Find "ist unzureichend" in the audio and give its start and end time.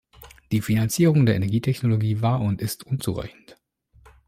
2.59-3.59